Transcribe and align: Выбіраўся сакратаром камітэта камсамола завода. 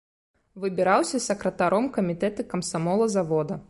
Выбіраўся 0.63 1.21
сакратаром 1.27 1.91
камітэта 1.99 2.51
камсамола 2.53 3.05
завода. 3.19 3.53